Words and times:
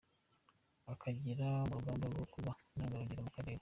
Akagera 0.93 1.47
mu 1.67 1.73
rugamba 1.77 2.05
rwo 2.13 2.25
kuba 2.33 2.51
intangarugero 2.71 3.21
mu 3.25 3.31
Karere 3.35 3.59